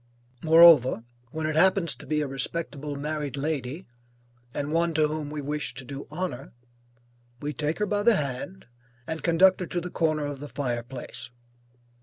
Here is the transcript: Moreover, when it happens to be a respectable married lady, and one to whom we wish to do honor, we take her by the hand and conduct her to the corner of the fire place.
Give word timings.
Moreover, 0.41 1.03
when 1.29 1.45
it 1.45 1.55
happens 1.55 1.93
to 1.97 2.07
be 2.07 2.21
a 2.21 2.27
respectable 2.27 2.95
married 2.95 3.37
lady, 3.37 3.85
and 4.51 4.73
one 4.73 4.95
to 4.95 5.07
whom 5.07 5.29
we 5.29 5.41
wish 5.41 5.75
to 5.75 5.85
do 5.85 6.07
honor, 6.09 6.53
we 7.39 7.53
take 7.53 7.77
her 7.77 7.85
by 7.85 8.01
the 8.01 8.15
hand 8.15 8.65
and 9.05 9.21
conduct 9.21 9.59
her 9.59 9.67
to 9.67 9.79
the 9.79 9.91
corner 9.91 10.25
of 10.25 10.39
the 10.39 10.49
fire 10.49 10.81
place. 10.81 11.29